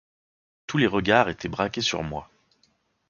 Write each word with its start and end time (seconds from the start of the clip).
Tous 0.65 0.79
les 0.79 0.87
regards 0.87 1.29
étaient 1.29 1.47
braqués 1.47 1.81
sur 1.83 2.01
moi. 2.01 2.27